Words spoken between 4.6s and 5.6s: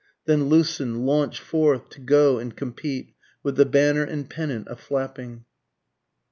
a flapping.